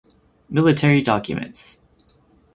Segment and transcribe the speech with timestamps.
[0.49, 1.77] Military documents